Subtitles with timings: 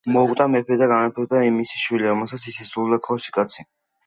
[0.13, 3.69] მოკვდა მეფე და გამეფდა მისი შვილი, რომელსაც ისე სძულდა ქოსა კაცი,